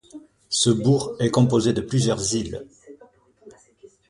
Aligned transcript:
Ce 0.49 0.71
bourg 0.71 1.15
est 1.19 1.29
composé 1.29 1.73
de 1.73 1.81
plusieurs 1.81 2.33
îles. 2.35 2.65